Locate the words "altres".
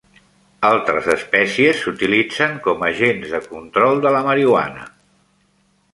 0.69-1.09